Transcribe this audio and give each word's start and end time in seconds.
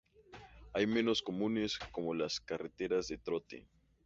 Hay 0.73 0.87
menos 0.87 1.21
comunes, 1.21 1.77
como 1.91 2.15
las 2.15 2.39
carreras 2.39 3.07
de 3.07 3.19
trote. 3.19 3.67